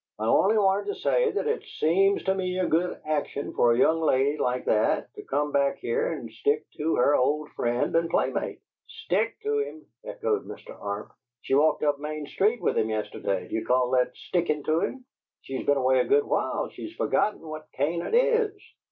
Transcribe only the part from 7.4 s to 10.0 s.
friend and playmate." "STICK to him!"